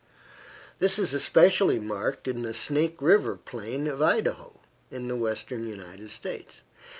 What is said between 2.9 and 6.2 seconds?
River plain of Idaho, in the western United